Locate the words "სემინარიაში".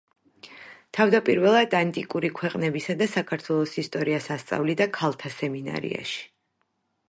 5.39-6.21